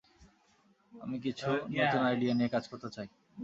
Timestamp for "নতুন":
1.71-2.01